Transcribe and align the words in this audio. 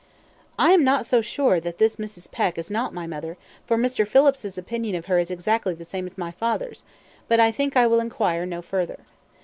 "I 0.57 0.71
am 0.71 0.83
not 0.83 1.05
so 1.05 1.21
sure 1.21 1.59
that 1.59 1.77
this 1.77 1.97
Mrs. 1.97 2.31
Peck 2.31 2.57
is 2.57 2.71
not 2.71 2.91
my 2.91 3.05
mother, 3.05 3.37
for 3.67 3.77
Mr. 3.77 4.07
Phillips's 4.07 4.57
opinion 4.57 4.95
of 4.95 5.05
her 5.05 5.19
is 5.19 5.29
exactly 5.29 5.75
the 5.75 5.85
same 5.85 6.07
as 6.07 6.17
my 6.17 6.31
father's; 6.31 6.81
but 7.27 7.39
I 7.39 7.51
think 7.51 7.77
I 7.77 7.85
will 7.85 7.99
inquire 7.99 8.47
no 8.47 8.63
further. 8.63 9.01